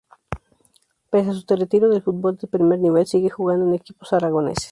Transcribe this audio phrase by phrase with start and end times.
[1.11, 4.59] Pese a su retiro del fútbol de primer nivel, sigue jugando en equipos aragoneses.